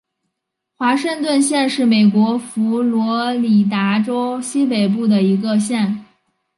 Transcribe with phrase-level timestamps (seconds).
[0.77, 6.03] 华盛顿县是美国佛罗里达州西北部的一个县。